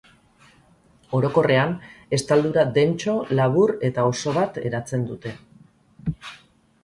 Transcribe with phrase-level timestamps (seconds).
[1.17, 1.75] Orokorrean
[2.17, 5.35] estaldura dentso, labur eta oso bat eratzen dute.